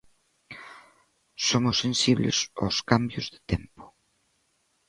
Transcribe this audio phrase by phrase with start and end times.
[1.47, 3.83] Somos sensibles aos cambios de tempo.